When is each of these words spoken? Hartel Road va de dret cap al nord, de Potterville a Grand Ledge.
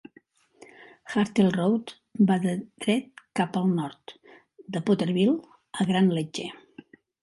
Hartel 1.13 1.51
Road 1.57 1.93
va 2.33 2.39
de 2.47 2.55
dret 2.87 3.23
cap 3.43 3.63
al 3.63 3.71
nord, 3.77 4.17
de 4.75 4.87
Potterville 4.91 5.41
a 5.83 5.93
Grand 5.95 6.21
Ledge. 6.21 6.53